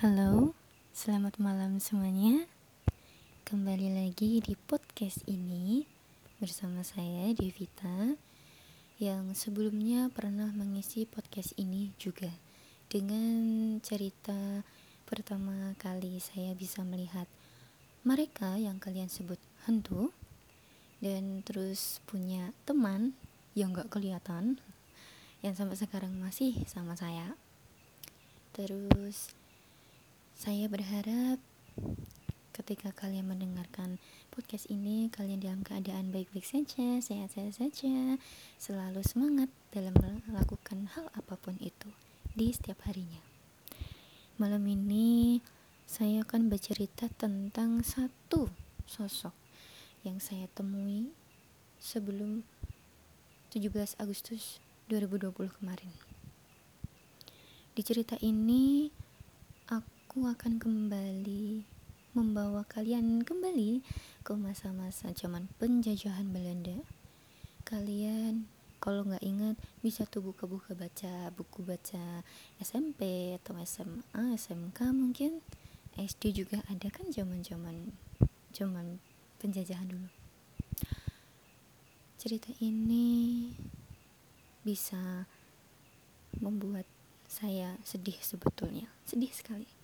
Halo, 0.00 0.56
selamat 0.96 1.36
malam 1.36 1.76
semuanya. 1.76 2.48
Kembali 3.44 4.00
lagi 4.00 4.40
di 4.40 4.56
podcast 4.56 5.20
ini 5.28 5.84
bersama 6.40 6.80
saya 6.80 7.28
Devita 7.36 8.16
yang 8.96 9.36
sebelumnya 9.36 10.08
pernah 10.08 10.48
mengisi 10.56 11.04
podcast 11.04 11.52
ini 11.60 11.92
juga 12.00 12.32
dengan 12.88 13.76
cerita 13.84 14.64
pertama 15.04 15.76
kali 15.76 16.16
saya 16.16 16.56
bisa 16.56 16.80
melihat 16.80 17.28
mereka 18.00 18.56
yang 18.56 18.80
kalian 18.80 19.12
sebut 19.12 19.36
hantu 19.68 20.16
dan 21.04 21.44
terus 21.44 22.00
punya 22.08 22.56
teman 22.64 23.12
yang 23.52 23.76
gak 23.76 23.92
kelihatan 23.92 24.64
yang 25.44 25.52
sampai 25.52 25.76
sekarang 25.76 26.16
masih 26.16 26.56
sama 26.64 26.96
saya 26.96 27.36
terus 28.56 29.36
saya 30.40 30.72
berharap 30.72 31.36
ketika 32.56 32.96
kalian 32.96 33.28
mendengarkan 33.28 34.00
podcast 34.32 34.72
ini, 34.72 35.12
kalian 35.12 35.36
dalam 35.36 35.60
keadaan 35.60 36.16
baik-baik 36.16 36.48
saja, 36.48 36.96
sehat-sehat 36.96 37.60
saja, 37.60 38.16
selalu 38.56 39.04
semangat 39.04 39.52
dalam 39.68 39.92
melakukan 40.24 40.88
hal 40.96 41.12
apa 41.12 41.36
pun 41.36 41.60
itu 41.60 41.92
di 42.32 42.48
setiap 42.56 42.80
harinya. 42.88 43.20
Malam 44.40 44.64
ini 44.64 45.44
saya 45.84 46.24
akan 46.24 46.48
bercerita 46.48 47.12
tentang 47.20 47.84
satu 47.84 48.48
sosok 48.88 49.36
yang 50.08 50.24
saya 50.24 50.48
temui 50.56 51.12
sebelum 51.76 52.48
17 53.52 53.76
Agustus 54.00 54.56
2020 54.88 55.36
kemarin. 55.60 55.92
Di 57.76 57.84
cerita 57.84 58.16
ini 58.24 58.88
aku 60.10 60.26
akan 60.26 60.58
kembali 60.58 61.62
membawa 62.18 62.66
kalian 62.66 63.22
kembali 63.22 63.78
ke 64.26 64.34
masa-masa 64.34 65.14
zaman 65.14 65.46
penjajahan 65.62 66.34
Belanda. 66.34 66.82
Kalian 67.62 68.50
kalau 68.82 69.06
nggak 69.06 69.22
ingat 69.22 69.54
bisa 69.86 70.10
tuh 70.10 70.26
buka-buka 70.26 70.74
baca 70.74 71.30
buku 71.30 71.62
baca 71.62 72.26
SMP 72.58 73.38
atau 73.38 73.54
SMA, 73.62 74.34
SMK 74.34 74.90
mungkin 74.90 75.46
SD 75.94 76.42
juga 76.42 76.58
ada 76.66 76.90
kan 76.90 77.06
zaman-zaman 77.14 77.94
zaman 78.50 78.98
penjajahan 79.38 79.94
dulu. 79.94 80.10
Cerita 82.18 82.50
ini 82.58 83.46
bisa 84.66 85.30
membuat 86.42 86.90
saya 87.30 87.78
sedih 87.86 88.18
sebetulnya, 88.18 88.90
sedih 89.06 89.30
sekali 89.30 89.78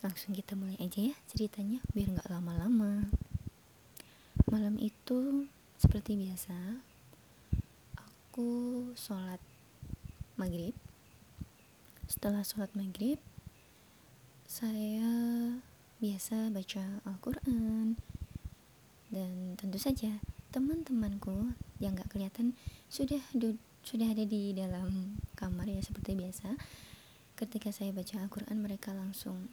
langsung 0.00 0.32
kita 0.32 0.56
mulai 0.56 0.80
aja 0.80 1.12
ya 1.12 1.16
ceritanya 1.28 1.84
biar 1.92 2.16
nggak 2.16 2.32
lama-lama. 2.32 3.04
Malam 4.48 4.80
itu 4.80 5.44
seperti 5.76 6.16
biasa 6.16 6.56
aku 8.00 8.92
sholat 8.96 9.40
maghrib. 10.40 10.72
Setelah 12.08 12.40
sholat 12.40 12.72
maghrib 12.72 13.20
saya 14.48 15.06
biasa 16.00 16.48
baca 16.48 17.04
Al-Quran. 17.04 18.00
Dan 19.12 19.60
tentu 19.60 19.76
saja 19.76 20.16
teman-temanku 20.48 21.52
yang 21.82 21.98
gak 21.98 22.14
kelihatan 22.14 22.56
sudah 22.88 23.20
sudah 23.84 24.08
ada 24.08 24.24
di 24.24 24.56
dalam 24.56 25.18
kamar 25.36 25.68
ya 25.68 25.84
seperti 25.84 26.16
biasa. 26.16 26.56
Ketika 27.36 27.68
saya 27.70 27.92
baca 27.92 28.16
Al-Quran 28.24 28.58
mereka 28.64 28.96
langsung 28.96 29.52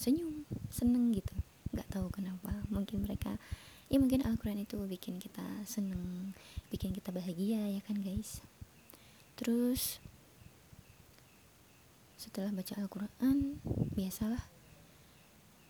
senyum 0.00 0.48
seneng 0.72 1.12
gitu. 1.12 1.36
Nggak 1.76 1.92
tahu 1.92 2.08
kenapa. 2.08 2.56
Mungkin 2.72 3.04
mereka 3.04 3.36
ya 3.92 4.00
mungkin 4.00 4.24
Al-Quran 4.24 4.64
itu 4.64 4.80
bikin 4.88 5.20
kita 5.20 5.44
seneng 5.68 6.32
bikin 6.72 6.96
kita 6.96 7.12
bahagia 7.12 7.68
ya 7.68 7.84
kan 7.84 8.00
guys? 8.00 8.40
Terus 9.36 10.00
setelah 12.16 12.48
baca 12.48 12.80
Al-Quran 12.80 13.60
biasalah 13.92 14.48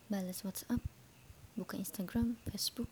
balas 0.07 0.47
WhatsApp 0.47 0.79
buka 1.59 1.75
Instagram 1.75 2.39
Facebook 2.47 2.87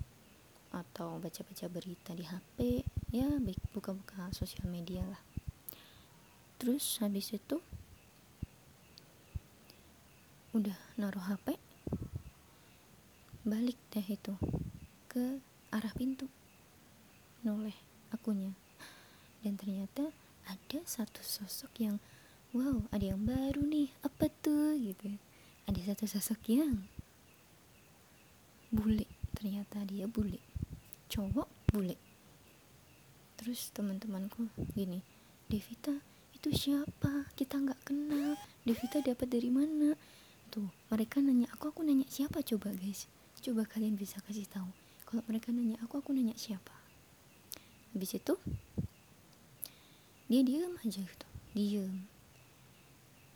atau 0.70 1.18
baca-baca 1.18 1.66
berita 1.72 2.12
di 2.14 2.28
HP 2.28 2.84
ya 3.16 3.28
buka-buka 3.72 4.30
sosial 4.36 4.68
media 4.68 5.02
lah. 5.08 5.24
Terus 6.60 7.00
habis 7.00 7.32
itu 7.32 7.64
udah 10.50 10.78
naruh 10.98 11.22
HP 11.30 11.62
balik 13.50 13.78
deh 13.90 14.04
itu 14.04 14.34
ke 15.10 15.42
arah 15.74 15.94
pintu. 15.98 16.30
Noleh 17.42 17.74
akunya. 18.14 18.54
Dan 19.42 19.58
ternyata 19.58 20.12
ada 20.46 20.80
satu 20.86 21.24
sosok 21.26 21.72
yang 21.82 21.98
wow 22.54 22.86
ada 22.94 23.10
yang 23.10 23.26
baru 23.26 23.66
nih. 23.66 23.90
Apa 24.06 24.30
tuh? 24.44 24.78
gitu. 24.78 25.18
Ada 25.66 25.94
satu 25.94 26.06
sosok 26.06 26.40
yang 26.52 26.86
bule. 28.70 29.10
Ternyata 29.34 29.82
dia 29.88 30.06
bule. 30.06 30.38
Cowok 31.10 31.50
bule. 31.74 31.98
Terus 33.40 33.72
teman-temanku 33.72 34.52
gini 34.76 35.00
Devita 35.50 35.96
itu 36.38 36.54
siapa? 36.54 37.32
Kita 37.34 37.58
nggak 37.58 37.82
kenal. 37.88 38.38
Devita 38.62 39.02
dapat 39.02 39.26
dari 39.26 39.50
mana 39.50 39.98
tuh. 40.50 40.68
Mereka 40.90 41.22
nanya 41.22 41.48
aku 41.54 41.70
aku 41.70 41.86
nanya 41.86 42.10
siapa 42.10 42.42
coba 42.42 42.74
guys? 42.74 43.06
Coba 43.40 43.64
kalian 43.64 43.96
bisa 43.96 44.20
kasih 44.26 44.50
tahu. 44.50 44.68
Kalau 45.06 45.22
mereka 45.30 45.54
nanya 45.54 45.78
aku 45.86 46.02
aku 46.02 46.12
nanya 46.12 46.34
siapa? 46.36 46.74
Habis 47.94 48.18
itu 48.18 48.36
dia 50.30 50.46
diam 50.46 50.78
aja 50.86 51.02
gitu 51.02 51.28
diam 51.58 52.06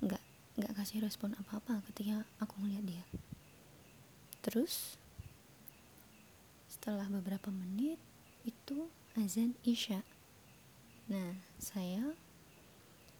nggak 0.05 0.21
nggak 0.61 0.73
kasih 0.77 1.01
respon 1.01 1.33
apa 1.41 1.57
apa 1.57 1.81
ketika 1.89 2.21
aku 2.37 2.61
ngeliat 2.61 2.85
dia. 2.85 3.05
Terus 4.45 5.01
setelah 6.69 7.09
beberapa 7.09 7.49
menit 7.49 7.97
itu 8.45 8.85
azan 9.17 9.57
isya. 9.65 10.05
Nah 11.09 11.33
saya 11.57 12.13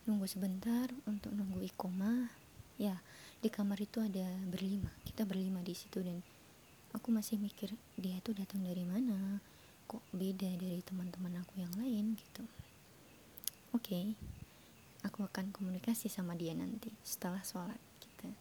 nunggu 0.06 0.30
sebentar 0.30 0.94
untuk 1.10 1.34
nunggu 1.34 1.66
ikomah 1.74 2.30
ya 2.78 3.02
di 3.44 3.52
kamar 3.52 3.76
itu 3.84 4.00
ada 4.00 4.24
berlima. 4.48 4.88
Kita 5.04 5.28
berlima 5.28 5.60
di 5.60 5.76
situ 5.76 6.00
dan 6.00 6.24
aku 6.96 7.12
masih 7.12 7.36
mikir 7.36 7.76
dia 8.00 8.16
itu 8.16 8.32
datang 8.32 8.64
dari 8.64 8.88
mana? 8.88 9.44
Kok 9.84 10.16
beda 10.16 10.48
dari 10.56 10.80
teman-teman 10.80 11.44
aku 11.44 11.60
yang 11.60 11.76
lain? 11.76 12.16
Gitu. 12.16 12.44
Oke 13.76 13.84
okay, 13.84 14.06
aku 15.04 15.28
akan 15.28 15.52
komunikasi 15.52 16.08
sama 16.08 16.40
dia 16.40 16.56
nanti 16.56 16.88
setelah 17.04 17.44
sholat 17.44 17.80
kita. 18.00 18.32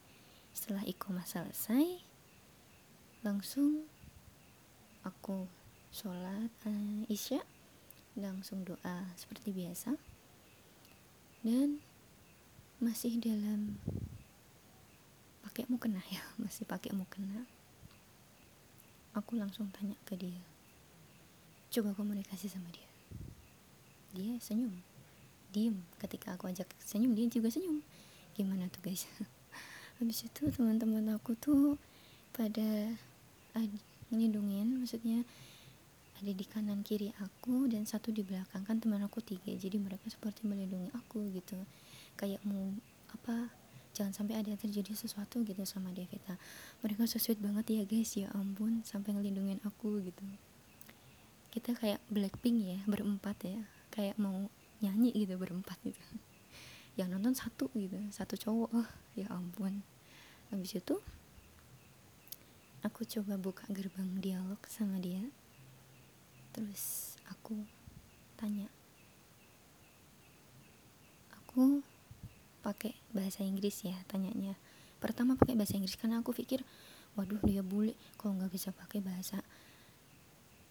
Setelah 0.54 0.86
iqomah 0.86 1.26
selesai 1.26 1.98
langsung 3.26 3.82
aku 5.02 5.50
sholat 5.90 6.50
uh, 6.62 7.02
isya 7.10 7.42
langsung 8.14 8.62
doa 8.62 9.10
seperti 9.18 9.50
biasa. 9.50 9.98
Dan 11.42 11.82
masih 12.78 13.18
dalam 13.18 13.82
pakai 15.52 15.68
mukena 15.68 16.00
ya 16.08 16.24
masih 16.40 16.64
pakai 16.64 16.96
mukena. 16.96 17.44
Aku 19.12 19.36
langsung 19.36 19.68
tanya 19.68 19.92
ke 20.08 20.16
dia. 20.16 20.40
Coba 21.68 21.92
komunikasi 21.92 22.48
sama 22.48 22.72
dia. 22.72 22.88
Dia 24.16 24.40
senyum. 24.40 24.72
Diem 25.52 25.76
ketika 26.00 26.32
aku 26.32 26.48
ajak 26.48 26.64
senyum 26.80 27.12
dia 27.12 27.28
juga 27.28 27.52
senyum. 27.52 27.84
Gimana 28.32 28.72
tuh 28.72 28.80
guys? 28.80 29.04
Habis 30.00 30.24
itu 30.24 30.48
teman-teman 30.48 31.04
aku 31.12 31.36
tuh 31.36 31.76
pada 32.32 32.96
ngelindungin 34.08 34.80
maksudnya 34.80 35.20
ada 36.16 36.32
di 36.32 36.48
kanan 36.48 36.80
kiri 36.80 37.12
aku 37.20 37.68
dan 37.68 37.84
satu 37.84 38.08
di 38.08 38.24
belakang. 38.24 38.64
Kan 38.64 38.80
teman 38.80 39.04
aku 39.04 39.20
tiga 39.20 39.52
jadi 39.52 39.76
mereka 39.76 40.08
seperti 40.08 40.48
melindungi 40.48 40.88
aku 40.96 41.28
gitu. 41.36 41.60
Kayak 42.16 42.40
mau 42.48 42.72
apa 43.12 43.52
jangan 43.92 44.12
sampai 44.16 44.40
ada 44.40 44.56
terjadi 44.56 44.96
sesuatu 44.96 45.44
gitu 45.44 45.62
sama 45.68 45.92
Devita. 45.92 46.40
Mereka 46.80 47.04
so 47.04 47.20
sweet 47.20 47.38
banget 47.38 47.68
ya 47.68 47.82
guys 47.84 48.12
ya 48.16 48.32
ampun 48.32 48.80
sampai 48.88 49.12
ngelindungin 49.12 49.60
aku 49.68 50.00
gitu. 50.00 50.24
Kita 51.52 51.76
kayak 51.76 52.00
Blackpink 52.08 52.56
ya 52.64 52.78
berempat 52.88 53.36
ya. 53.44 53.60
Kayak 53.92 54.16
mau 54.16 54.48
nyanyi 54.80 55.12
gitu 55.12 55.36
berempat 55.36 55.76
gitu. 55.84 56.00
Yang 56.98 57.08
nonton 57.16 57.34
satu 57.36 57.68
gitu 57.76 58.00
satu 58.08 58.34
cowok. 58.40 58.70
Oh, 58.72 58.88
ya 59.12 59.28
ampun. 59.28 59.84
Habis 60.48 60.80
itu 60.80 60.96
aku 62.80 63.04
coba 63.04 63.36
buka 63.36 63.68
gerbang 63.68 64.20
dialog 64.24 64.60
sama 64.68 64.96
dia. 64.96 65.20
Terus 66.56 67.16
aku 67.28 67.60
tanya 68.40 68.68
aku 71.52 71.84
pakai 72.62 72.94
bahasa 73.10 73.42
Inggris 73.42 73.82
ya 73.82 73.98
tanyanya. 74.06 74.54
Pertama 75.02 75.34
pakai 75.34 75.58
bahasa 75.58 75.74
Inggris 75.74 75.98
karena 75.98 76.22
aku 76.22 76.30
pikir 76.30 76.62
waduh 77.18 77.42
dia 77.42 77.60
bule 77.60 77.98
kalau 78.16 78.38
nggak 78.38 78.54
bisa 78.54 78.70
pakai 78.70 79.02
bahasa 79.02 79.42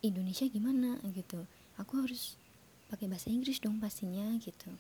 Indonesia 0.02 0.48
gimana? 0.48 0.98
Gitu. 1.12 1.44
Aku 1.78 2.00
harus 2.00 2.40
pakai 2.88 3.12
bahasa 3.12 3.28
Inggris 3.28 3.60
dong 3.60 3.78
pastinya 3.84 4.24
gitu. 4.40 4.72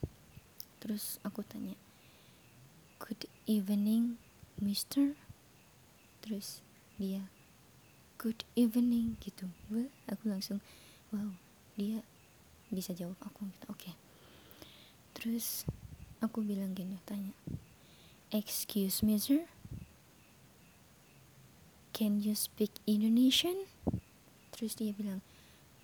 Terus 0.80 1.19
aku 1.22 1.44
tanya 1.44 1.75
good 3.04 3.28
evening 3.46 4.16
mister. 4.58 5.13
Terus 6.24 6.63
dia 6.96 7.28
good 8.16 8.48
evening 8.56 9.19
gitu. 9.19 9.52
Wah, 9.68 9.92
aku 10.08 10.31
langsung 10.31 10.63
wow 11.12 11.30
dia 11.75 12.02
bisa 12.72 12.96
jawab 12.96 13.19
aku 13.19 13.52
gitu. 13.52 13.66
Oke. 13.68 13.92
Okay. 13.92 13.94
terus 15.12 15.68
aku 16.22 16.46
bilang 16.46 16.78
gini 16.78 17.02
tanya 17.04 17.34
excuse 18.32 19.04
me 19.04 19.20
sir. 19.20 19.44
Can 21.92 22.24
you 22.24 22.34
speak 22.34 22.72
Indonesian? 22.88 23.68
Terus 24.56 24.80
dia 24.80 24.96
bilang 24.96 25.20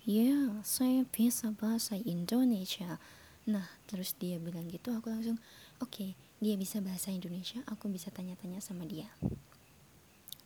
ya 0.08 0.56
saya 0.64 1.04
bisa 1.04 1.52
bahasa 1.52 2.00
Indonesia. 2.00 2.96
Nah 3.44 3.68
terus 3.84 4.16
dia 4.16 4.40
bilang 4.40 4.66
gitu 4.72 4.96
aku 4.96 5.12
langsung 5.12 5.36
oke 5.78 5.92
okay, 5.92 6.10
dia 6.40 6.56
bisa 6.56 6.80
bahasa 6.80 7.12
Indonesia 7.12 7.60
aku 7.68 7.92
bisa 7.92 8.08
tanya-tanya 8.08 8.64
sama 8.64 8.88
dia. 8.88 9.12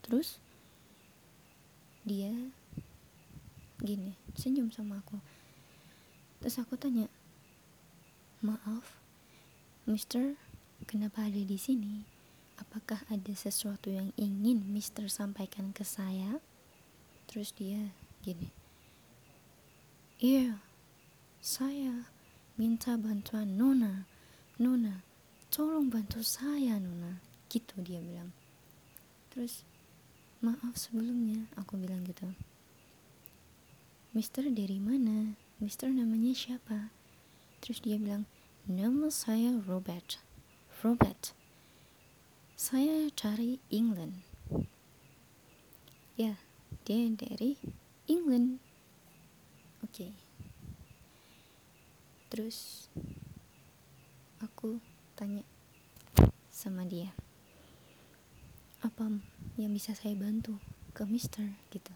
Terus 0.03 0.43
dia 2.03 2.35
gini 3.79 4.19
senyum 4.35 4.75
sama 4.75 4.99
aku. 4.99 5.23
Terus 6.43 6.59
aku 6.59 6.75
tanya 6.75 7.07
maaf 8.43 9.02
Mister 9.87 10.39
kenapa 10.87 11.27
ada 11.27 11.43
di 11.43 11.59
sini 11.59 12.07
apakah 12.59 13.03
ada 13.11 13.33
sesuatu 13.35 13.91
yang 13.91 14.15
ingin 14.17 14.63
Mister 14.71 15.07
sampaikan 15.11 15.75
ke 15.75 15.83
saya 15.83 16.39
terus 17.27 17.55
dia 17.57 17.91
gini 18.23 18.63
Iya, 20.23 20.55
saya 21.43 22.07
minta 22.55 22.95
bantuan 22.95 23.59
Nona. 23.59 24.07
Nona, 24.55 25.03
tolong 25.51 25.91
bantu 25.91 26.23
saya 26.23 26.79
Nona. 26.79 27.19
Gitu 27.51 27.75
dia 27.83 27.99
bilang. 27.99 28.31
Terus, 29.35 29.67
maaf 30.39 30.79
sebelumnya, 30.79 31.51
aku 31.59 31.75
bilang 31.75 32.07
gitu. 32.07 32.31
Mister 34.15 34.47
dari 34.47 34.79
mana? 34.79 35.35
Mister 35.59 35.91
namanya 35.91 36.31
siapa? 36.39 36.95
Terus 37.59 37.83
dia 37.83 37.99
bilang, 37.99 38.23
nama 38.67 39.09
saya 39.11 39.59
Robert. 39.65 40.19
Robert. 40.83 41.35
Saya 42.55 43.11
cari 43.15 43.59
England. 43.71 44.23
Ya, 46.15 46.39
dia 46.83 47.07
dari 47.15 47.55
England 48.11 48.59
oke 49.79 49.95
okay. 49.95 50.13
terus 52.27 52.91
aku 54.43 54.83
tanya 55.15 55.47
sama 56.51 56.83
dia 56.83 57.15
apa 58.83 59.07
yang 59.55 59.71
bisa 59.71 59.95
saya 59.95 60.19
bantu 60.19 60.59
ke 60.91 61.07
mister 61.07 61.47
gitu 61.71 61.95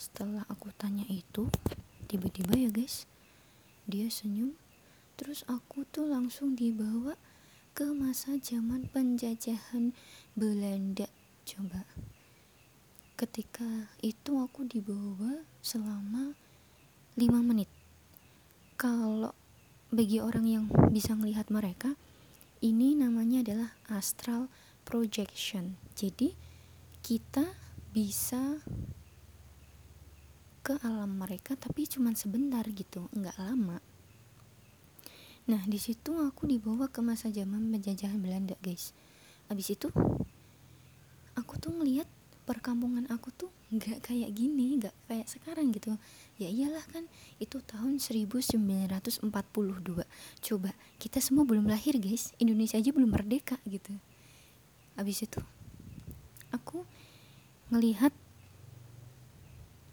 setelah 0.00 0.48
aku 0.48 0.72
tanya 0.80 1.04
itu 1.12 1.52
tiba-tiba 2.08 2.56
ya 2.56 2.72
guys 2.72 3.04
dia 3.84 4.08
senyum 4.08 4.56
terus 5.16 5.42
aku 5.48 5.88
tuh 5.88 6.08
langsung 6.08 6.52
dibawa 6.54 7.16
ke 7.76 7.92
masa 7.92 8.40
zaman 8.40 8.88
penjajahan 8.88 9.92
Belanda. 10.32 11.08
Coba. 11.44 11.84
Ketika 13.20 13.92
itu 14.00 14.40
aku 14.40 14.64
dibawa 14.64 15.44
selama 15.60 16.32
5 17.16 17.32
menit. 17.44 17.68
Kalau 18.80 19.32
bagi 19.92 20.20
orang 20.20 20.46
yang 20.48 20.64
bisa 20.92 21.12
melihat 21.16 21.48
mereka 21.48 21.96
ini 22.60 22.96
namanya 22.96 23.44
adalah 23.44 23.70
astral 23.92 24.48
projection. 24.84 25.80
Jadi 25.96 26.36
kita 27.00 27.44
bisa 27.92 28.60
ke 30.64 30.74
alam 30.82 31.22
mereka 31.22 31.54
tapi 31.54 31.86
cuma 31.86 32.10
sebentar 32.18 32.66
gitu 32.66 33.06
nggak 33.14 33.38
lama 33.38 33.78
nah 35.46 35.62
di 35.62 35.78
situ 35.78 36.18
aku 36.18 36.50
dibawa 36.50 36.90
ke 36.90 36.98
masa 37.02 37.30
zaman 37.30 37.70
penjajahan 37.70 38.18
Belanda 38.18 38.58
guys. 38.62 38.90
Abis 39.46 39.78
itu 39.78 39.88
aku 41.38 41.52
tuh 41.62 41.70
ngeliat 41.70 42.10
perkampungan 42.46 43.10
aku 43.10 43.34
tuh 43.34 43.50
nggak 43.74 44.06
kayak 44.06 44.30
gini 44.30 44.78
nggak 44.78 44.94
kayak 45.06 45.26
sekarang 45.26 45.70
gitu. 45.74 45.94
Ya 46.38 46.50
iyalah 46.50 46.82
kan 46.90 47.06
itu 47.42 47.58
tahun 47.62 47.98
1942 47.98 49.30
coba 50.42 50.70
kita 50.98 51.18
semua 51.18 51.46
belum 51.46 51.66
lahir 51.70 51.98
guys. 51.98 52.34
Indonesia 52.42 52.78
aja 52.78 52.90
belum 52.90 53.10
merdeka 53.10 53.58
gitu. 53.66 53.94
Habis 54.98 55.26
itu 55.26 55.42
aku 56.54 56.86
ngelihat 57.70 58.14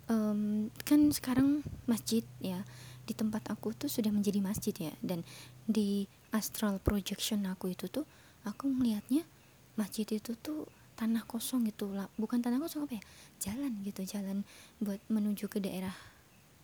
um, 0.07 0.69
kan 0.85 1.09
sekarang 1.09 1.65
masjid 1.89 2.21
ya 2.39 2.61
di 3.03 3.13
tempat 3.13 3.51
aku 3.51 3.75
tuh 3.75 3.91
sudah 3.91 4.09
menjadi 4.09 4.39
masjid 4.39 4.75
ya. 4.75 4.93
Dan 5.03 5.27
di 5.67 6.07
astral 6.31 6.79
projection 6.79 7.43
aku 7.47 7.75
itu 7.75 7.91
tuh 7.91 8.07
aku 8.47 8.71
melihatnya 8.71 9.27
masjid 9.75 10.07
itu 10.07 10.35
tuh 10.39 10.67
tanah 10.95 11.27
kosong 11.27 11.67
gitu. 11.67 11.91
Lah 11.91 12.07
bukan 12.15 12.39
tanah 12.39 12.59
kosong 12.63 12.87
apa 12.87 12.99
ya? 12.99 13.03
Jalan 13.51 13.83
gitu 13.83 14.01
jalan 14.07 14.47
buat 14.79 14.99
menuju 15.11 15.51
ke 15.51 15.59
daerah 15.59 15.93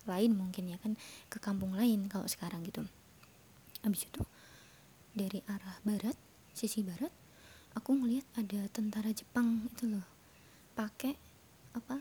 lain 0.08 0.34
mungkin 0.34 0.72
ya 0.72 0.78
kan 0.82 0.98
ke 1.28 1.38
kampung 1.38 1.76
lain 1.76 2.08
kalau 2.08 2.26
sekarang 2.26 2.64
gitu. 2.64 2.88
Habis 3.84 4.08
itu 4.08 4.24
dari 5.12 5.44
arah 5.48 5.78
barat 5.84 6.16
sisi 6.56 6.84
barat 6.84 7.12
aku 7.76 7.96
ngelihat 8.00 8.26
ada 8.40 8.66
tentara 8.72 9.12
Jepang 9.12 9.68
itu 9.68 9.92
loh. 9.92 10.06
Pakai 10.74 11.14
apa? 11.76 12.00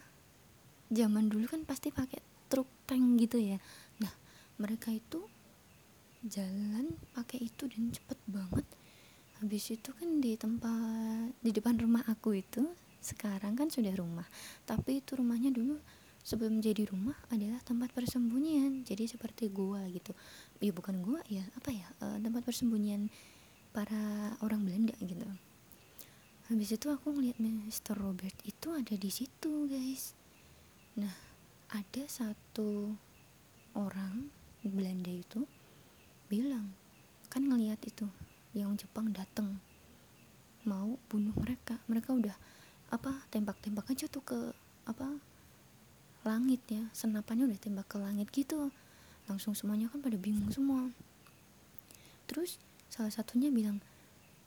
Zaman 0.88 1.28
dulu 1.28 1.44
kan 1.50 1.66
pasti 1.68 1.92
pakai 1.92 2.22
truk 2.48 2.66
tank 2.88 3.20
gitu 3.20 3.36
ya 3.36 3.60
mereka 4.58 4.90
itu 4.90 5.22
jalan 6.26 6.98
pakai 7.14 7.46
itu 7.46 7.70
dan 7.70 7.94
cepet 7.94 8.18
banget. 8.26 8.66
Habis 9.38 9.78
itu 9.78 9.94
kan 9.94 10.18
di 10.18 10.34
tempat 10.34 11.30
di 11.38 11.50
depan 11.54 11.78
rumah 11.78 12.02
aku 12.10 12.34
itu 12.34 12.66
sekarang 12.98 13.54
kan 13.54 13.70
sudah 13.70 13.94
rumah. 13.94 14.26
Tapi 14.66 14.98
itu 14.98 15.14
rumahnya 15.14 15.54
dulu 15.54 15.78
sebelum 16.26 16.58
jadi 16.58 16.90
rumah 16.90 17.14
adalah 17.30 17.62
tempat 17.62 17.94
persembunyian. 17.94 18.82
Jadi 18.82 19.06
seperti 19.06 19.46
gua 19.54 19.86
gitu. 19.94 20.10
Ya 20.58 20.74
bukan 20.74 21.06
gua 21.06 21.22
ya 21.30 21.46
apa 21.54 21.70
ya 21.70 21.86
e, 22.02 22.18
tempat 22.18 22.42
persembunyian 22.42 23.06
para 23.70 24.34
orang 24.42 24.66
Belanda 24.66 24.98
gitu. 24.98 25.24
Habis 26.50 26.74
itu 26.74 26.90
aku 26.90 27.14
ngeliat 27.14 27.38
Mr. 27.38 27.94
Robert 27.94 28.34
itu 28.42 28.74
ada 28.74 28.94
di 28.98 29.10
situ 29.14 29.70
guys. 29.70 30.18
Nah 30.98 31.14
ada 31.70 32.02
satu 32.10 32.90
orang 33.78 34.37
Belanda 34.66 35.10
itu 35.12 35.46
bilang 36.26 36.74
kan 37.30 37.46
ngeliat 37.46 37.78
itu 37.86 38.10
yang 38.56 38.74
Jepang 38.74 39.14
datang 39.14 39.62
mau 40.66 40.98
bunuh 41.06 41.32
mereka. 41.38 41.78
Mereka 41.86 42.10
udah 42.12 42.34
apa 42.90 43.22
tembak-tembak 43.30 43.86
aja 43.92 44.10
tuh 44.10 44.24
ke 44.24 44.38
apa 44.88 45.20
langit 46.26 46.64
ya 46.66 46.88
senapannya 46.96 47.46
udah 47.46 47.60
tembak 47.60 47.86
ke 47.86 47.96
langit 48.02 48.28
gitu. 48.34 48.74
Langsung 49.30 49.54
semuanya 49.54 49.86
kan 49.92 50.02
pada 50.02 50.18
bingung 50.18 50.50
semua. 50.50 50.90
Terus 52.26 52.58
salah 52.90 53.12
satunya 53.12 53.52
bilang 53.52 53.78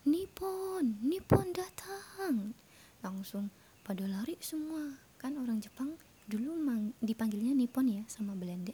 Nippon 0.03 0.99
Nippon 1.05 1.55
datang. 1.55 2.51
Langsung 2.99 3.47
pada 3.87 4.03
lari 4.05 4.35
semua. 4.43 4.99
Kan 5.21 5.37
orang 5.37 5.61
Jepang 5.61 5.95
dulu 6.25 6.57
mang, 6.57 6.93
dipanggilnya 6.99 7.53
Nippon 7.53 7.87
ya 7.87 8.03
sama 8.09 8.33
Belanda 8.33 8.73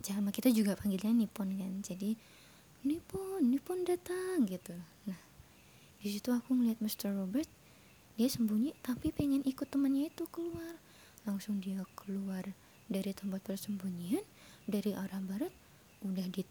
sama 0.00 0.32
kita 0.32 0.48
juga 0.48 0.72
panggilnya 0.76 1.12
Nippon 1.12 1.52
kan? 1.60 1.72
Jadi 1.84 2.16
Nippon 2.88 3.44
Nippon 3.44 3.84
datang 3.84 4.48
gitu. 4.48 4.72
Nah 5.04 5.20
di 6.00 6.08
situ 6.08 6.32
aku 6.32 6.56
ngeliat 6.56 6.80
Mr. 6.80 7.12
Robert 7.12 7.48
dia 8.16 8.28
sembunyi 8.28 8.72
tapi 8.80 9.12
pengen 9.12 9.44
ikut 9.44 9.68
temannya 9.68 10.08
itu 10.08 10.24
keluar. 10.32 10.80
Langsung 11.28 11.60
dia 11.60 11.84
keluar 11.92 12.48
dari 12.88 13.12
tempat 13.12 13.44
persembunyian 13.44 14.24
dari 14.64 14.96
arah 14.96 15.20
barat 15.20 15.52
udah 16.00 16.24
di 16.32 16.42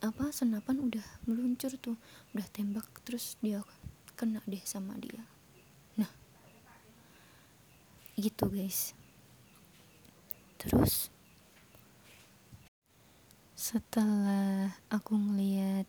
apa 0.00 0.32
senapan 0.32 0.80
udah 0.80 1.04
meluncur 1.28 1.72
tuh. 1.76 1.96
Udah 2.32 2.48
tembak 2.48 2.88
terus 3.04 3.36
dia 3.44 3.60
kena 4.16 4.40
deh 4.48 4.64
sama 4.64 4.96
dia. 4.96 5.20
Nah 6.00 6.08
gitu 8.16 8.48
guys. 8.48 8.96
Terus 10.56 11.12
setelah 13.56 14.76
aku 14.92 15.16
ngeliat 15.16 15.88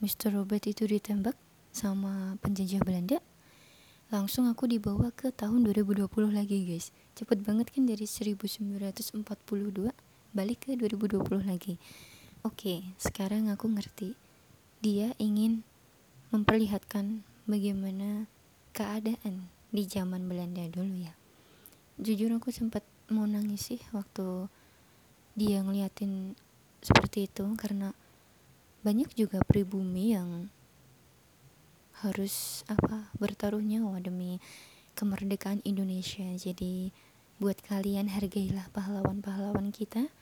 Mr. 0.00 0.32
Robert 0.32 0.64
itu 0.64 0.88
ditembak 0.88 1.36
sama 1.68 2.40
penjajah 2.40 2.80
Belanda 2.80 3.20
langsung 4.08 4.48
aku 4.48 4.64
dibawa 4.64 5.12
ke 5.12 5.28
tahun 5.28 5.68
2020 5.68 6.08
lagi 6.32 6.64
guys 6.64 6.96
cepet 7.12 7.44
banget 7.44 7.68
kan 7.68 7.84
dari 7.84 8.08
1942 8.08 9.20
balik 10.32 10.58
ke 10.64 10.80
2020 10.80 11.44
lagi 11.44 11.76
oke 12.40 12.96
sekarang 12.96 13.52
aku 13.52 13.68
ngerti 13.68 14.16
dia 14.80 15.12
ingin 15.20 15.60
memperlihatkan 16.32 17.20
bagaimana 17.44 18.32
keadaan 18.72 19.52
di 19.68 19.84
zaman 19.84 20.24
Belanda 20.24 20.64
dulu 20.72 21.04
ya 21.04 21.12
jujur 22.00 22.32
aku 22.32 22.48
sempat 22.48 22.80
mau 23.12 23.28
nangis 23.28 23.76
sih 23.76 23.80
waktu 23.92 24.48
dia 25.36 25.60
ngeliatin 25.60 26.38
seperti 26.84 27.32
itu 27.32 27.48
karena 27.56 27.96
banyak 28.84 29.08
juga 29.16 29.40
pribumi 29.40 30.12
yang 30.12 30.52
harus 32.04 32.60
apa 32.68 33.08
bertaruh 33.16 33.64
nyawa 33.64 33.96
demi 34.04 34.36
kemerdekaan 34.92 35.64
Indonesia. 35.64 36.28
Jadi 36.36 36.92
buat 37.40 37.56
kalian 37.64 38.12
hargailah 38.12 38.68
pahlawan-pahlawan 38.76 39.72
kita 39.72 40.12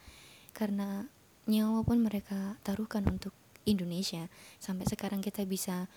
karena 0.55 1.11
nyawa 1.51 1.83
pun 1.83 1.99
mereka 1.99 2.55
taruhkan 2.63 3.03
untuk 3.11 3.35
Indonesia. 3.67 4.31
Sampai 4.63 4.87
sekarang 4.87 5.19
kita 5.19 5.43
bisa 5.43 5.91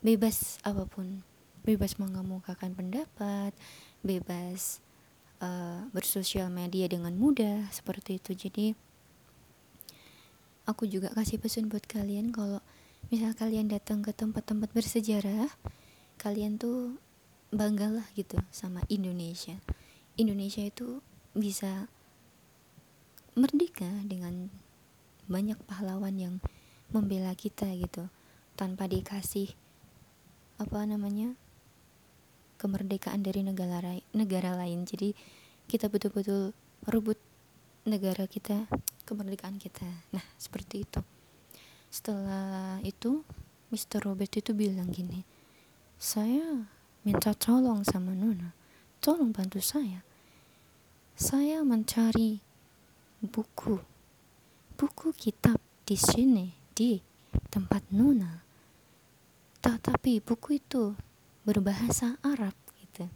bebas 0.00 0.56
apa 0.64 0.88
pun. 0.88 1.20
Bebas 1.66 1.98
mengemukakan 1.98 2.78
pendapat 2.78 3.50
bebas 4.00 4.78
uh, 5.42 5.84
bersosial 5.90 6.46
media 6.48 6.86
dengan 6.86 7.12
mudah 7.18 7.68
seperti 7.74 8.22
itu. 8.22 8.32
Jadi 8.32 8.85
aku 10.66 10.90
juga 10.90 11.14
kasih 11.14 11.38
pesan 11.38 11.70
buat 11.70 11.86
kalian 11.86 12.34
kalau 12.34 12.58
misal 13.08 13.32
kalian 13.38 13.70
datang 13.70 14.02
ke 14.02 14.10
tempat-tempat 14.10 14.74
bersejarah 14.74 15.46
kalian 16.18 16.58
tuh 16.58 16.98
banggalah 17.54 18.04
gitu 18.18 18.34
sama 18.50 18.82
Indonesia. 18.90 19.62
Indonesia 20.18 20.66
itu 20.66 20.98
bisa 21.36 21.86
merdeka 23.38 23.86
dengan 24.02 24.50
banyak 25.30 25.58
pahlawan 25.70 26.18
yang 26.18 26.34
membela 26.90 27.30
kita 27.38 27.70
gitu 27.78 28.10
tanpa 28.58 28.90
dikasih 28.90 29.54
apa 30.56 30.82
namanya 30.88 31.36
kemerdekaan 32.56 33.22
dari 33.22 33.46
negara 33.46 34.02
negara 34.16 34.56
lain. 34.58 34.82
Jadi 34.82 35.14
kita 35.70 35.86
betul-betul 35.86 36.56
rebut 36.88 37.20
negara 37.86 38.26
kita 38.26 38.66
kemerdekaan 39.06 39.56
kita. 39.56 39.86
Nah 40.12 40.26
seperti 40.36 40.82
itu. 40.82 41.00
Setelah 41.88 42.82
itu 42.82 43.22
Mr. 43.70 44.02
Robert 44.04 44.34
itu 44.34 44.52
bilang 44.52 44.90
gini 44.90 45.24
saya 45.96 46.68
minta 47.08 47.32
tolong 47.32 47.80
sama 47.80 48.12
Nona. 48.12 48.52
Tolong 49.00 49.32
bantu 49.32 49.64
saya. 49.64 50.04
Saya 51.16 51.64
mencari 51.64 52.44
buku. 53.24 53.80
Buku 54.76 55.08
kitab 55.16 55.56
di 55.88 55.96
sini 55.96 56.52
di 56.76 57.00
tempat 57.48 57.88
Nona. 57.96 58.44
Tetapi 59.64 60.20
buku 60.20 60.60
itu 60.60 60.92
berbahasa 61.48 62.20
Arab 62.20 62.52
gitu. 62.76 63.08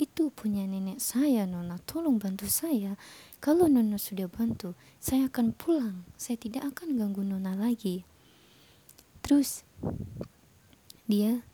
Itu 0.00 0.32
punya 0.32 0.64
nenek 0.64 0.96
saya 0.96 1.44
Nona. 1.44 1.76
Tolong 1.84 2.16
bantu 2.16 2.48
saya 2.48 2.96
kalau 3.46 3.70
Nona 3.70 3.94
sudah 3.94 4.26
bantu, 4.26 4.74
saya 4.98 5.30
akan 5.30 5.54
pulang. 5.54 6.02
Saya 6.18 6.34
tidak 6.34 6.66
akan 6.66 6.98
ganggu 6.98 7.22
Nona 7.22 7.54
lagi. 7.54 8.02
Terus 9.22 9.62
dia 11.06 11.46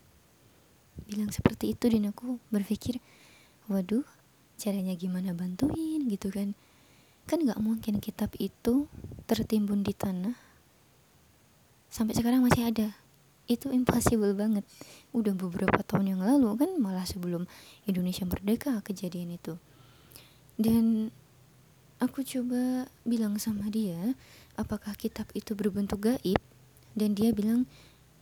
bilang 1.05 1.29
seperti 1.29 1.77
itu 1.77 1.93
dan 1.93 2.09
aku 2.09 2.41
berpikir, 2.49 2.97
waduh, 3.69 4.01
caranya 4.57 4.97
gimana 4.97 5.37
bantuin 5.37 6.01
gitu 6.09 6.33
kan? 6.33 6.57
Kan 7.29 7.45
nggak 7.45 7.61
mungkin 7.61 8.01
kitab 8.01 8.33
itu 8.41 8.89
tertimbun 9.29 9.85
di 9.85 9.93
tanah 9.93 10.33
sampai 11.93 12.17
sekarang 12.17 12.41
masih 12.41 12.73
ada. 12.73 12.97
Itu 13.45 13.69
impossible 13.69 14.33
banget. 14.33 14.65
Udah 15.13 15.37
beberapa 15.37 15.85
tahun 15.85 16.17
yang 16.17 16.25
lalu 16.25 16.57
kan 16.57 16.73
malah 16.81 17.05
sebelum 17.05 17.45
Indonesia 17.85 18.25
merdeka 18.25 18.81
kejadian 18.81 19.37
itu. 19.37 19.61
Dan 20.57 21.13
Aku 22.03 22.19
coba 22.19 22.91
bilang 23.07 23.39
sama 23.39 23.71
dia, 23.71 23.95
apakah 24.59 24.91
kitab 24.99 25.23
itu 25.31 25.55
berbentuk 25.55 26.03
gaib? 26.03 26.35
Dan 26.99 27.15
dia 27.15 27.31
bilang, 27.31 27.63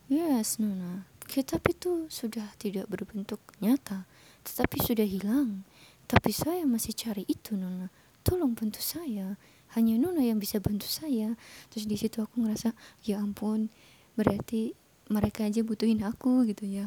yes, 0.06 0.62
Nona, 0.62 1.02
kitab 1.26 1.66
itu 1.66 2.06
sudah 2.06 2.54
tidak 2.62 2.86
berbentuk 2.86 3.42
nyata, 3.58 4.06
tetapi 4.46 4.78
sudah 4.86 5.02
hilang. 5.02 5.66
Tapi 6.06 6.30
saya 6.30 6.62
masih 6.62 6.94
cari 6.94 7.26
itu, 7.26 7.58
Nona. 7.58 7.90
Tolong 8.22 8.54
bantu 8.54 8.78
saya. 8.78 9.34
Hanya 9.74 9.98
Nona 9.98 10.22
yang 10.22 10.38
bisa 10.38 10.62
bantu 10.62 10.86
saya. 10.86 11.34
Terus 11.74 11.90
di 11.90 11.98
situ 11.98 12.22
aku 12.22 12.38
ngerasa, 12.38 12.78
ya 13.02 13.18
ampun, 13.18 13.66
berarti 14.14 14.78
mereka 15.10 15.42
aja 15.42 15.58
butuhin 15.66 16.06
aku 16.06 16.46
gitu 16.46 16.70
ya. 16.70 16.86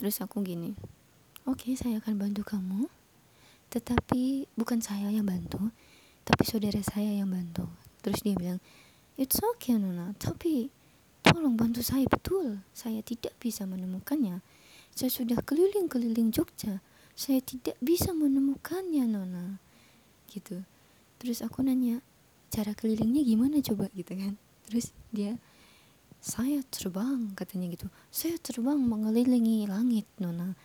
Terus 0.00 0.16
aku 0.24 0.40
gini, 0.40 0.72
oke 1.44 1.60
okay, 1.60 1.76
saya 1.76 2.00
akan 2.00 2.24
bantu 2.24 2.40
kamu 2.40 2.88
tetapi 3.76 4.48
bukan 4.56 4.80
saya 4.80 5.12
yang 5.12 5.28
bantu 5.28 5.68
tapi 6.24 6.42
saudara 6.48 6.80
saya 6.80 7.12
yang 7.12 7.28
bantu. 7.28 7.68
Terus 8.00 8.24
dia 8.24 8.32
bilang 8.32 8.58
it's 9.20 9.36
okay 9.36 9.76
Nona 9.76 10.16
tapi 10.16 10.72
tolong 11.20 11.60
bantu 11.60 11.84
saya 11.84 12.08
betul. 12.08 12.64
Saya 12.72 13.04
tidak 13.04 13.36
bisa 13.36 13.68
menemukannya. 13.68 14.40
Saya 14.96 15.12
sudah 15.12 15.44
keliling-keliling 15.44 16.32
Jogja. 16.32 16.80
Saya 17.12 17.44
tidak 17.44 17.76
bisa 17.84 18.16
menemukannya 18.16 19.04
Nona. 19.04 19.60
Gitu. 20.32 20.64
Terus 21.20 21.44
aku 21.44 21.60
nanya 21.60 22.00
cara 22.48 22.72
kelilingnya 22.72 23.20
gimana 23.20 23.60
coba? 23.60 23.92
Gitu 23.92 24.16
kan. 24.16 24.40
Terus 24.72 24.96
dia 25.12 25.36
saya 26.24 26.64
terbang 26.72 27.36
katanya 27.36 27.76
gitu. 27.76 27.86
Saya 28.08 28.40
terbang 28.40 28.80
mengelilingi 28.80 29.68
langit 29.68 30.08
Nona. 30.16 30.56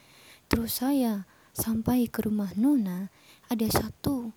Terus 0.48 0.80
saya 0.80 1.28
sampai 1.52 2.08
ke 2.08 2.24
rumah 2.24 2.52
Nona 2.56 3.12
ada 3.52 3.68
satu 3.68 4.32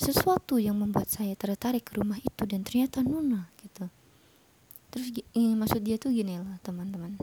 sesuatu 0.00 0.56
yang 0.56 0.80
membuat 0.80 1.12
saya 1.12 1.36
tertarik 1.36 1.84
ke 1.84 2.00
rumah 2.00 2.16
itu 2.16 2.42
dan 2.48 2.64
ternyata 2.64 3.04
Nona 3.04 3.52
gitu. 3.60 3.88
Terus 4.88 5.10
ini 5.36 5.52
maksud 5.58 5.84
dia 5.84 6.00
tuh 6.00 6.14
gini 6.14 6.40
lah 6.40 6.56
teman-teman. 6.64 7.18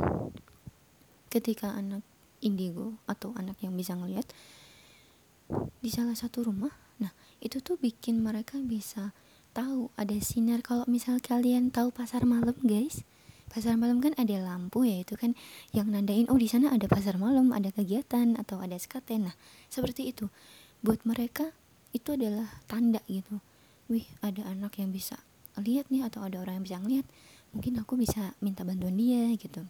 Ketika 1.32 1.74
anak 1.74 2.06
indigo 2.44 2.98
atau 3.08 3.34
anak 3.38 3.58
yang 3.64 3.74
bisa 3.74 3.98
ngelihat 3.98 4.28
di 5.82 5.90
salah 5.92 6.16
satu 6.16 6.48
rumah 6.48 6.72
nah 7.02 7.12
itu 7.42 7.60
tuh 7.60 7.76
bikin 7.76 8.22
mereka 8.22 8.62
bisa 8.62 9.14
tahu 9.52 9.90
ada 9.98 10.16
sinar. 10.22 10.62
Kalau 10.62 10.86
misal 10.86 11.18
kalian 11.18 11.74
tahu 11.74 11.90
pasar 11.90 12.24
malam 12.30 12.56
guys 12.62 13.02
pasar 13.52 13.76
malam 13.76 14.00
kan 14.00 14.16
ada 14.16 14.40
lampu 14.40 14.88
ya 14.88 15.04
itu 15.04 15.20
kan 15.20 15.36
yang 15.76 15.92
nandain 15.92 16.32
oh 16.32 16.40
di 16.40 16.48
sana 16.48 16.72
ada 16.72 16.88
pasar 16.88 17.20
malam 17.20 17.52
ada 17.52 17.68
kegiatan 17.68 18.40
atau 18.40 18.64
ada 18.64 18.80
skaten 18.80 19.28
nah 19.28 19.36
seperti 19.68 20.16
itu. 20.16 20.32
Buat 20.80 21.04
mereka 21.04 21.52
itu 21.92 22.16
adalah 22.16 22.48
tanda 22.72 23.04
gitu. 23.12 23.44
Wih 23.92 24.08
ada 24.24 24.48
anak 24.48 24.80
yang 24.80 24.96
bisa 24.96 25.20
lihat 25.60 25.92
nih 25.92 26.08
atau 26.08 26.24
ada 26.24 26.40
orang 26.40 26.64
yang 26.64 26.66
bisa 26.66 26.78
ngeliat 26.80 27.08
mungkin 27.52 27.76
aku 27.84 28.00
bisa 28.00 28.32
minta 28.40 28.64
bantuan 28.64 28.96
dia 28.96 29.28
gitu. 29.36 29.68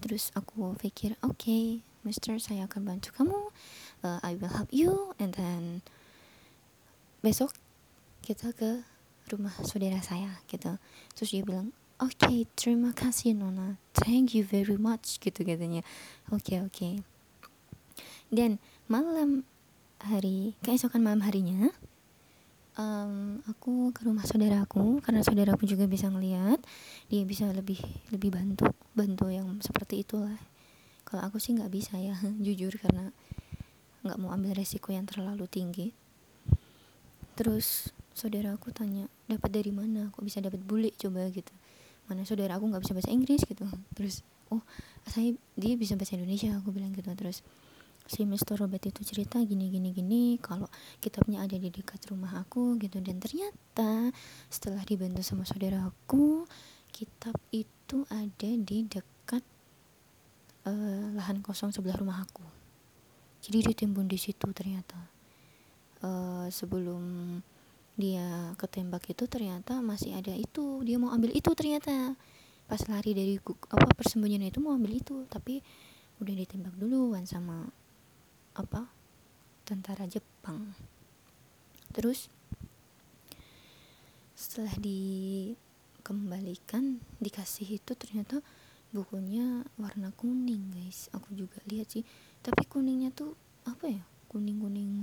Terus 0.00 0.32
aku 0.32 0.72
pikir 0.80 1.20
oke 1.20 1.36
okay, 1.44 1.64
Mister 2.08 2.40
saya 2.40 2.64
akan 2.64 2.88
bantu 2.88 3.12
kamu. 3.12 3.36
Uh, 4.00 4.18
I 4.24 4.32
will 4.40 4.52
help 4.52 4.72
you. 4.72 5.12
And 5.20 5.36
then 5.36 5.84
besok 7.20 7.52
kita 8.24 8.56
ke 8.56 8.80
rumah 9.28 9.52
saudara 9.60 10.00
saya 10.00 10.40
gitu. 10.48 10.80
Terus 11.12 11.30
dia 11.36 11.44
bilang 11.44 11.76
oke 11.98 12.14
okay, 12.14 12.46
terima 12.54 12.94
kasih 12.94 13.34
Nona. 13.34 13.78
Thank 13.94 14.34
you 14.38 14.46
very 14.46 14.78
much 14.78 15.18
gitu 15.18 15.42
katanya. 15.42 15.82
Oke 16.30 16.54
okay, 16.54 16.58
oke 16.62 16.72
okay. 16.74 16.94
dan 18.30 18.62
malam 18.86 19.42
hari 19.98 20.54
keesokan 20.62 21.02
malam 21.02 21.26
harinya 21.26 21.74
um, 22.78 23.42
aku 23.50 23.90
ke 23.90 24.06
rumah 24.06 24.22
saudaraku 24.22 25.02
karena 25.02 25.20
saudaraku 25.26 25.66
juga 25.66 25.90
bisa 25.90 26.06
ngeliat. 26.08 26.62
Dia 27.10 27.26
bisa 27.26 27.50
lebih 27.50 27.82
lebih 28.14 28.30
bantu 28.30 28.70
bantu 28.94 29.26
yang 29.28 29.58
seperti 29.58 30.06
itulah. 30.06 30.38
Kalau 31.02 31.26
aku 31.26 31.42
sih 31.42 31.58
nggak 31.58 31.72
bisa 31.74 31.98
ya 31.98 32.14
jujur 32.46 32.78
karena 32.78 33.10
nggak 34.06 34.18
mau 34.22 34.30
ambil 34.30 34.54
resiko 34.54 34.94
yang 34.94 35.04
terlalu 35.04 35.50
tinggi. 35.50 35.90
Terus 37.34 37.90
saudaraku 38.14 38.70
tanya 38.70 39.10
dapat 39.26 39.50
dari 39.50 39.74
mana? 39.74 40.10
Aku 40.10 40.22
bisa 40.22 40.38
dapat 40.38 40.62
bule 40.62 40.94
coba? 40.94 41.26
gitu 41.30 41.50
mana 42.08 42.24
saudara 42.24 42.56
aku 42.56 42.66
nggak 42.72 42.82
bisa 42.82 42.92
bahasa 42.96 43.12
Inggris 43.12 43.44
gitu. 43.44 43.68
Terus 43.94 44.24
oh 44.48 44.64
saya 45.04 45.36
dia 45.54 45.76
bisa 45.76 45.94
bahasa 45.94 46.16
Indonesia 46.16 46.50
aku 46.56 46.72
bilang 46.72 46.96
gitu. 46.96 47.08
Terus 47.12 47.44
si 48.08 48.24
Mr. 48.24 48.56
Robert 48.56 48.80
itu 48.88 49.04
cerita 49.04 49.36
gini 49.44 49.68
gini 49.68 49.92
gini 49.92 50.40
kalau 50.40 50.64
kitabnya 51.04 51.44
ada 51.44 51.60
di 51.60 51.68
dekat 51.68 52.00
rumah 52.08 52.40
aku 52.40 52.80
gitu. 52.80 52.98
Dan 53.04 53.20
ternyata 53.20 54.10
setelah 54.48 54.80
dibantu 54.88 55.20
sama 55.20 55.44
saudara 55.44 55.84
aku 55.84 56.48
kitab 56.88 57.36
itu 57.52 58.08
ada 58.08 58.50
di 58.56 58.88
dekat 58.88 59.44
uh, 60.64 61.12
lahan 61.12 61.44
kosong 61.44 61.70
sebelah 61.70 62.00
rumah 62.00 62.24
aku. 62.24 62.44
Jadi 63.44 63.70
ditimbun 63.72 64.08
di 64.08 64.18
situ 64.18 64.48
ternyata. 64.56 64.96
Uh, 65.98 66.46
sebelum 66.48 67.02
dia 67.98 68.54
ketembak 68.54 69.02
itu 69.10 69.26
ternyata 69.26 69.82
masih 69.82 70.14
ada 70.14 70.30
itu. 70.30 70.86
Dia 70.86 71.02
mau 71.02 71.10
ambil 71.10 71.34
itu 71.34 71.50
ternyata. 71.58 72.14
Pas 72.70 72.78
lari 72.86 73.10
dari 73.10 73.42
apa 73.42 73.90
persembunyian 73.98 74.46
itu 74.46 74.62
mau 74.62 74.78
ambil 74.78 75.02
itu. 75.02 75.26
Tapi 75.26 75.58
udah 76.22 76.34
ditembak 76.38 76.78
duluan 76.78 77.26
sama 77.26 77.66
apa 78.54 78.86
tentara 79.66 80.06
Jepang. 80.06 80.78
Terus 81.90 82.30
setelah 84.38 84.78
dikembalikan 84.78 87.02
dikasih 87.18 87.82
itu 87.82 87.98
ternyata 87.98 88.38
bukunya 88.94 89.66
warna 89.74 90.14
kuning 90.14 90.70
guys. 90.70 91.10
Aku 91.18 91.34
juga 91.34 91.58
lihat 91.66 91.90
sih. 91.90 92.06
Tapi 92.46 92.62
kuningnya 92.70 93.10
tuh 93.10 93.34
apa 93.66 93.90
ya 93.90 94.06
kuning 94.30 94.62
kuning 94.62 95.02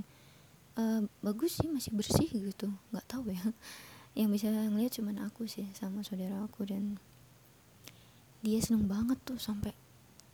uh, 0.76 1.02
bagus 1.24 1.58
sih 1.58 1.68
masih 1.68 1.92
bersih 1.96 2.28
gitu. 2.28 2.70
Nggak 2.92 3.06
tahu 3.08 3.32
ya. 3.32 3.42
Yang 4.18 4.28
bisa 4.40 4.46
ngeliat 4.48 4.92
cuman 4.96 5.16
aku 5.28 5.44
sih 5.44 5.68
sama 5.76 6.00
saudara 6.00 6.40
aku 6.40 6.64
dan 6.64 6.96
dia 8.40 8.62
seneng 8.62 8.86
banget 8.86 9.18
tuh 9.26 9.36
sampai 9.36 9.74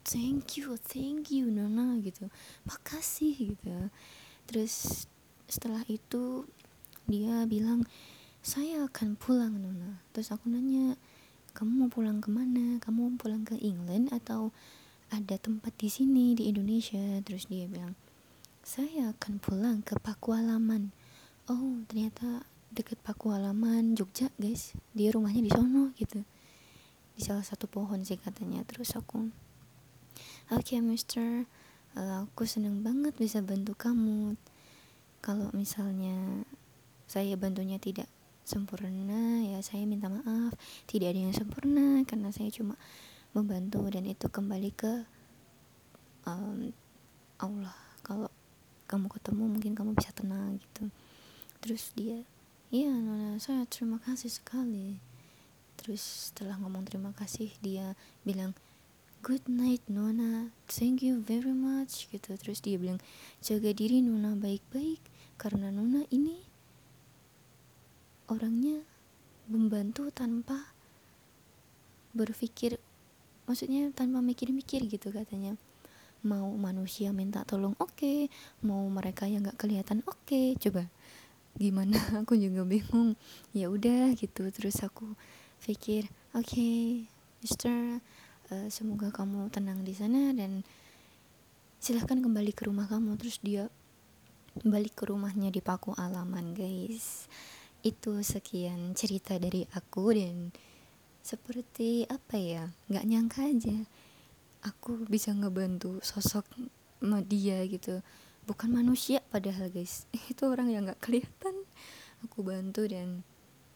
thank 0.05 0.61
you 0.61 0.77
thank 0.79 1.31
you 1.35 1.51
nona 1.51 1.99
gitu. 2.03 2.31
Makasih 2.67 3.55
gitu. 3.55 3.91
Terus 4.47 5.07
setelah 5.51 5.83
itu 5.91 6.47
dia 7.11 7.43
bilang 7.51 7.83
saya 8.43 8.87
akan 8.87 9.19
pulang 9.19 9.59
nona. 9.59 10.03
Terus 10.15 10.31
aku 10.31 10.51
nanya 10.51 10.95
kamu 11.53 11.87
mau 11.87 11.91
pulang 11.91 12.19
ke 12.19 12.31
mana? 12.33 12.79
Kamu 12.83 13.13
mau 13.13 13.19
pulang 13.19 13.45
ke 13.45 13.59
England 13.61 14.11
atau 14.11 14.51
ada 15.13 15.37
tempat 15.37 15.77
di 15.77 15.93
sini 15.93 16.33
di 16.33 16.49
Indonesia? 16.49 17.21
Terus 17.23 17.47
dia 17.47 17.69
bilang 17.69 17.95
saya 18.63 19.11
akan 19.11 19.43
pulang 19.43 19.83
ke 19.83 19.99
Pakualaman 19.99 20.95
oh 21.51 21.83
ternyata 21.91 22.47
deket 22.71 22.95
Pakualaman 23.03 23.99
Jogja 23.99 24.31
guys. 24.39 24.79
Dia 24.95 25.11
rumahnya 25.11 25.43
di 25.43 25.51
sono 25.51 25.91
gitu. 25.99 26.23
Di 27.19 27.21
salah 27.27 27.43
satu 27.43 27.67
pohon 27.67 28.07
sih 28.07 28.17
katanya 28.17 28.63
terus 28.63 28.95
aku 28.95 29.35
oke 30.55 30.63
okay, 30.63 30.79
mister 30.79 31.51
uh, 31.99 32.23
aku 32.23 32.47
seneng 32.47 32.87
banget 32.87 33.19
bisa 33.19 33.43
bantu 33.43 33.75
kamu. 33.75 34.39
Kalau 35.19 35.51
misalnya 35.59 36.47
saya 37.11 37.35
bantunya 37.35 37.83
tidak 37.83 38.07
sempurna 38.47 39.43
ya 39.43 39.59
saya 39.59 39.83
minta 39.91 40.07
maaf. 40.07 40.55
Tidak 40.87 41.11
ada 41.11 41.19
yang 41.19 41.35
sempurna 41.35 42.07
karena 42.07 42.31
saya 42.31 42.47
cuma 42.55 42.79
membantu 43.35 43.83
dan 43.91 44.07
itu 44.07 44.31
kembali 44.31 44.71
ke 44.71 45.03
um, 46.31 46.71
Allah 47.43 47.82
kamu 48.93 49.09
ketemu 49.09 49.45
mungkin 49.49 49.73
kamu 49.73 49.97
bisa 49.97 50.13
tenang 50.13 50.61
gitu. 50.61 50.93
Terus 51.65 51.97
dia 51.97 52.21
iya 52.69 52.93
nona 52.93 53.41
saya 53.41 53.65
terima 53.65 53.97
kasih 54.05 54.29
sekali. 54.29 55.01
Terus 55.81 56.29
setelah 56.29 56.61
ngomong 56.61 56.85
terima 56.85 57.17
kasih 57.17 57.49
dia 57.65 57.97
bilang 58.21 58.53
good 59.25 59.49
night 59.49 59.81
nona. 59.89 60.53
Thank 60.69 61.01
you 61.01 61.25
very 61.25 61.57
much 61.57 62.13
gitu. 62.13 62.37
Terus 62.37 62.61
dia 62.61 62.77
bilang 62.77 63.01
jaga 63.41 63.73
diri 63.73 64.05
nona 64.05 64.37
baik-baik. 64.37 65.01
Karena 65.41 65.73
nona 65.73 66.05
ini 66.13 66.37
orangnya 68.29 68.85
membantu 69.49 70.13
tanpa 70.13 70.69
berpikir 72.13 72.77
maksudnya 73.49 73.89
tanpa 73.97 74.21
mikir-mikir 74.21 74.85
gitu 74.87 75.09
katanya 75.11 75.57
mau 76.23 76.47
manusia 76.55 77.11
minta 77.11 77.43
tolong 77.43 77.75
oke. 77.83 77.99
Okay. 77.99 78.19
mau 78.63 78.83
mereka 78.87 79.27
yang 79.27 79.43
nggak 79.43 79.59
kelihatan 79.59 80.07
oke. 80.07 80.23
Okay. 80.27 80.55
coba 80.59 80.87
gimana? 81.59 81.99
Aku 82.23 82.39
juga 82.39 82.63
bingung. 82.63 83.19
Ya 83.51 83.69
udah 83.69 84.15
gitu. 84.15 84.47
Terus 84.55 84.81
aku 84.83 85.15
pikir 85.63 86.11
oke 86.35 86.47
okay, 86.47 87.07
Mister 87.43 88.03
uh, 88.51 88.69
semoga 88.71 89.15
kamu 89.15 89.47
tenang 89.55 89.87
di 89.87 89.95
sana 89.95 90.35
dan 90.35 90.67
silahkan 91.83 92.19
kembali 92.19 92.55
ke 92.55 92.71
rumah 92.71 92.87
kamu. 92.87 93.19
Terus 93.19 93.43
dia 93.43 93.67
balik 94.63 94.99
ke 95.03 95.11
rumahnya 95.11 95.51
di 95.51 95.59
Paku 95.59 95.95
Alaman 95.99 96.55
guys. 96.55 97.27
Itu 97.83 98.23
sekian 98.23 98.95
cerita 98.95 99.35
dari 99.43 99.67
aku 99.75 100.15
dan 100.15 100.55
seperti 101.23 102.07
apa 102.07 102.39
ya? 102.39 102.71
Nggak 102.87 103.07
nyangka 103.11 103.43
aja 103.43 103.79
aku 104.63 105.07
bisa 105.11 105.35
ngebantu 105.35 105.99
sosok 106.03 106.47
dia 107.27 107.63
gitu. 107.67 108.01
Bukan 108.47 108.71
manusia 108.71 109.23
padahal 109.31 109.71
guys. 109.71 110.07
Itu 110.33 110.51
orang 110.51 110.71
yang 110.71 110.87
nggak 110.87 111.03
kelihatan. 111.03 111.67
Aku 112.27 112.47
bantu 112.47 112.87
dan 112.87 113.27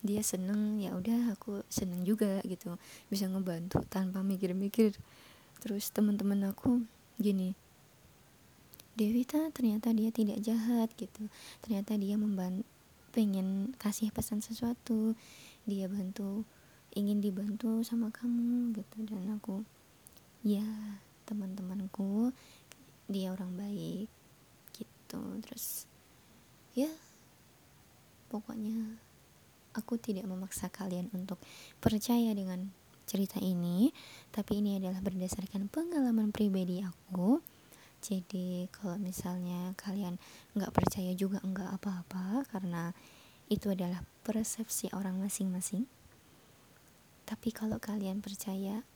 dia 0.07 0.23
seneng 0.23 0.79
ya 0.79 0.95
udah 0.95 1.35
aku 1.35 1.67
seneng 1.67 2.07
juga 2.07 2.39
gitu. 2.47 2.79
Bisa 3.11 3.27
ngebantu 3.27 3.83
tanpa 3.91 4.23
mikir-mikir. 4.23 4.95
Terus 5.59 5.91
teman-teman 5.91 6.55
aku 6.55 6.87
gini 7.19 7.57
Devita 8.97 9.53
ternyata 9.53 9.93
dia 9.93 10.09
tidak 10.09 10.41
jahat 10.41 10.89
gitu. 10.97 11.29
Ternyata 11.61 12.01
dia 12.01 12.17
membantu 12.17 12.65
pengen 13.13 13.77
kasih 13.77 14.09
pesan 14.09 14.41
sesuatu. 14.41 15.13
Dia 15.69 15.85
bantu 15.85 16.49
ingin 16.97 17.21
dibantu 17.21 17.85
sama 17.85 18.09
kamu 18.09 18.73
gitu. 18.73 19.05
Dan 19.05 19.37
aku 19.37 19.69
ya 20.43 20.67
teman-temanku 21.25 22.33
dia 23.07 23.31
orang 23.33 23.55
baik 23.55 24.09
gitu. 24.75 25.23
Terus 25.47 25.87
ya 26.75 26.91
pokoknya 28.29 28.99
aku 29.77 30.01
tidak 30.01 30.27
memaksa 30.27 30.73
kalian 30.73 31.13
untuk 31.13 31.39
percaya 31.79 32.33
dengan 32.33 32.73
cerita 33.07 33.39
ini. 33.39 33.95
Tapi 34.35 34.61
ini 34.65 34.81
adalah 34.83 34.99
berdasarkan 35.01 35.71
pengalaman 35.71 36.35
pribadi 36.35 36.83
aku. 36.83 37.39
Jadi 38.03 38.69
kalau 38.71 39.01
misalnya 39.01 39.73
kalian 39.79 40.21
nggak 40.53 40.75
percaya 40.75 41.17
juga 41.17 41.41
nggak 41.43 41.81
apa-apa 41.81 42.45
karena 42.53 42.93
itu 43.47 43.71
adalah 43.71 44.03
persepsi 44.27 44.91
orang 44.93 45.23
masing-masing. 45.23 45.87
Tapi 47.27 47.51
kalau 47.51 47.79
kalian 47.83 48.23
percaya 48.23 48.87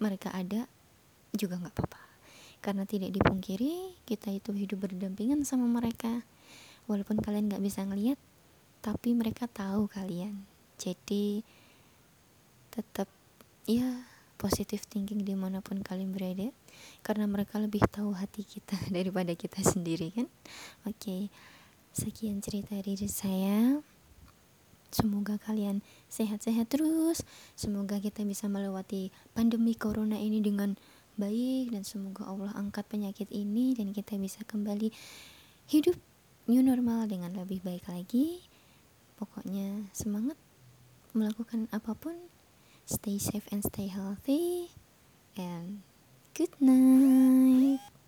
mereka 0.00 0.32
ada 0.32 0.68
juga 1.36 1.60
nggak 1.60 1.74
apa-apa. 1.76 2.02
Karena 2.64 2.82
tidak 2.88 3.12
dipungkiri 3.14 4.02
kita 4.08 4.32
itu 4.32 4.50
hidup 4.56 4.88
berdampingan 4.88 5.44
sama 5.44 5.68
mereka. 5.68 6.24
Walaupun 6.88 7.20
kalian 7.20 7.50
nggak 7.52 7.64
bisa 7.64 7.84
ngelihat 7.84 8.18
tapi 8.80 9.12
mereka 9.12 9.50
tahu 9.50 9.90
kalian. 9.90 10.46
Jadi 10.78 11.42
tetap 12.70 13.08
ya 13.66 14.06
positif 14.36 14.84
thinking 14.86 15.24
di 15.24 15.34
mana 15.34 15.64
pun 15.64 15.80
kalian 15.80 16.12
berada. 16.12 16.52
Karena 17.02 17.24
mereka 17.26 17.56
lebih 17.58 17.82
tahu 17.88 18.14
hati 18.14 18.44
kita 18.44 18.76
daripada 18.96 19.32
kita 19.34 19.60
sendiri 19.64 20.12
kan? 20.12 20.28
Oke 20.86 20.96
okay. 20.96 21.22
sekian 21.96 22.44
cerita 22.44 22.76
dari 22.76 23.08
saya 23.08 23.80
Semoga 24.96 25.36
kalian 25.36 25.84
sehat-sehat 26.08 26.72
terus. 26.72 27.20
Semoga 27.52 28.00
kita 28.00 28.24
bisa 28.24 28.48
melewati 28.48 29.12
pandemi 29.36 29.76
corona 29.76 30.16
ini 30.16 30.40
dengan 30.40 30.72
baik 31.20 31.76
dan 31.76 31.84
semoga 31.84 32.24
Allah 32.24 32.56
angkat 32.56 32.88
penyakit 32.88 33.28
ini 33.28 33.76
dan 33.76 33.92
kita 33.92 34.16
bisa 34.16 34.40
kembali 34.48 34.88
hidup 35.68 36.00
new 36.48 36.64
normal 36.64 37.04
dengan 37.04 37.36
lebih 37.36 37.60
baik 37.60 37.84
lagi. 37.92 38.40
Pokoknya 39.20 39.84
semangat 39.92 40.40
melakukan 41.12 41.68
apa 41.76 41.92
pun. 41.92 42.16
Stay 42.88 43.20
safe 43.20 43.44
and 43.52 43.66
stay 43.66 43.92
healthy 43.92 44.72
and 45.36 45.84
good 46.32 46.54
night. 46.56 47.95